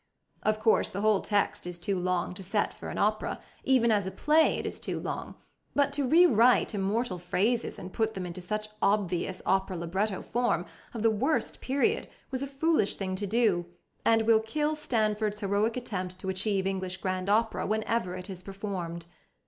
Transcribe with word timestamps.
Of 0.41 0.59
course, 0.59 0.89
the 0.89 1.01
whole 1.01 1.21
text 1.21 1.67
is 1.67 1.77
too 1.77 1.95
long 1.99 2.33
to 2.33 2.41
set 2.41 2.73
for 2.73 2.89
an 2.89 2.97
opera 2.97 3.39
even 3.63 3.91
as 3.91 4.07
a 4.07 4.09
play 4.09 4.57
it 4.57 4.65
is 4.65 4.79
too 4.79 4.99
long; 4.99 5.35
but 5.75 5.93
to 5.93 6.07
rewrite 6.09 6.73
immortal 6.73 7.19
phrases 7.19 7.77
and 7.77 7.93
put 7.93 8.15
them 8.15 8.25
into 8.25 8.41
such 8.41 8.69
obvious 8.81 9.43
opera 9.45 9.77
libretto 9.77 10.23
form 10.23 10.65
(of 10.95 11.03
the 11.03 11.11
worst 11.11 11.61
period) 11.61 12.07
was 12.31 12.41
a 12.41 12.47
foolish 12.47 12.95
thing 12.95 13.15
to 13.17 13.27
do, 13.27 13.67
and 14.03 14.23
will 14.23 14.41
kill 14.41 14.73
Stanford's 14.73 15.41
heroic 15.41 15.77
attempt 15.77 16.17
to 16.17 16.29
achieve 16.29 16.65
English 16.65 16.97
grand 16.97 17.29
opera 17.29 17.67
whenever 17.67 18.15
it 18.15 18.27
is 18.27 18.41
performed. 18.41 19.05